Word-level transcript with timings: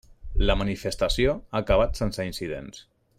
La 0.49 0.55
manifestació 0.61 1.35
ha 1.41 1.61
acabat 1.65 2.03
sense 2.03 2.29
incidents. 2.31 2.83